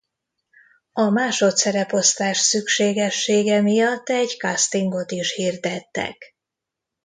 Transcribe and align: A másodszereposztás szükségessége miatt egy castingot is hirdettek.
A 0.93 1.09
másodszereposztás 1.09 2.37
szükségessége 2.37 3.61
miatt 3.61 4.09
egy 4.09 4.35
castingot 4.39 5.11
is 5.11 5.31
hirdettek. 5.33 6.35